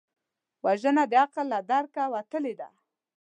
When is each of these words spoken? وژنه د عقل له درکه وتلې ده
وژنه 0.65 1.03
د 1.11 1.13
عقل 1.21 1.45
له 1.53 1.59
درکه 1.71 2.03
وتلې 2.13 2.53
ده 2.59 2.69